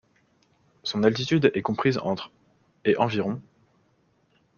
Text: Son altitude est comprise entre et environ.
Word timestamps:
Son 0.81 1.03
altitude 1.03 1.51
est 1.53 1.61
comprise 1.61 1.99
entre 2.01 2.31
et 2.85 2.97
environ. 2.97 3.39